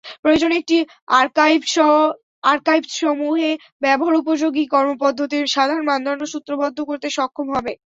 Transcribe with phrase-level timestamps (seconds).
[0.21, 0.77] প্রয়োজনে এটি
[2.43, 3.51] আর্কাইভসসমূহে
[3.81, 7.73] ব্যবহারোপযোগী কর্মপদ্ধতির সাধারণ মানদণ্ড সূত্রবদ্ধ করতে সক্ষম হবে।